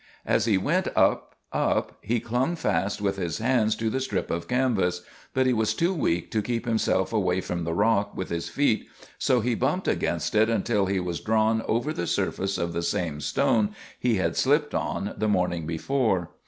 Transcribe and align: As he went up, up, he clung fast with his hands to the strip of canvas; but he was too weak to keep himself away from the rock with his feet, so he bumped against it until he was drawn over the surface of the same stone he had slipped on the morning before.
As 0.25 0.45
he 0.45 0.57
went 0.57 0.87
up, 0.95 1.35
up, 1.53 1.99
he 2.01 2.19
clung 2.19 2.55
fast 2.55 3.01
with 3.01 3.17
his 3.17 3.37
hands 3.37 3.75
to 3.75 3.87
the 3.87 3.99
strip 3.99 4.31
of 4.31 4.47
canvas; 4.47 5.03
but 5.31 5.45
he 5.45 5.53
was 5.53 5.75
too 5.75 5.93
weak 5.93 6.31
to 6.31 6.41
keep 6.41 6.65
himself 6.65 7.13
away 7.13 7.39
from 7.39 7.65
the 7.65 7.73
rock 7.75 8.17
with 8.17 8.29
his 8.29 8.49
feet, 8.49 8.87
so 9.19 9.41
he 9.41 9.53
bumped 9.53 9.87
against 9.87 10.33
it 10.33 10.49
until 10.49 10.87
he 10.87 10.99
was 10.99 11.19
drawn 11.19 11.61
over 11.67 11.93
the 11.93 12.07
surface 12.07 12.57
of 12.57 12.73
the 12.73 12.81
same 12.81 13.21
stone 13.21 13.75
he 13.99 14.15
had 14.15 14.35
slipped 14.35 14.73
on 14.73 15.13
the 15.19 15.27
morning 15.27 15.67
before. 15.67 16.31